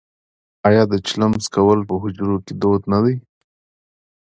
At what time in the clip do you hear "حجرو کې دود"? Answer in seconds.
2.01-2.81